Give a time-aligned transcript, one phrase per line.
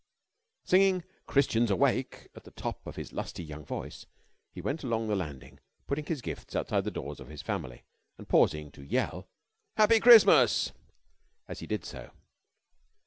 [0.63, 4.07] Singing "Christians Awake!" at the top of his lusty young voice,
[4.51, 7.83] he went along the landing, putting his gifts outside the doors of his family,
[8.17, 9.29] and pausing to yell
[9.77, 10.71] "Happy Christmas"
[11.47, 12.09] as he did so.